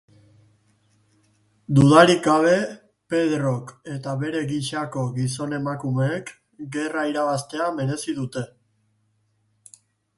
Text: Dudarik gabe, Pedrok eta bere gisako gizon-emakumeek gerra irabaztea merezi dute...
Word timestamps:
Dudarik 1.79 2.23
gabe, 2.29 2.53
Pedrok 3.13 3.75
eta 3.97 4.15
bere 4.25 4.43
gisako 4.53 5.05
gizon-emakumeek 5.21 6.35
gerra 6.79 7.09
irabaztea 7.15 7.73
merezi 7.81 8.21
dute... 8.23 8.49